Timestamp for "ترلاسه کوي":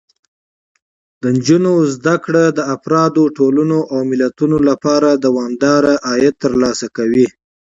6.43-7.27